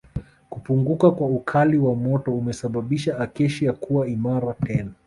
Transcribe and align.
kupunguka 0.49 1.11
kwa 1.11 1.27
ukali 1.27 1.77
wa 1.77 1.95
moto 1.95 2.35
umesababisha 2.37 3.19
Acacia 3.19 3.73
kuwa 3.73 4.07
imara 4.07 4.53
tena 4.53 4.91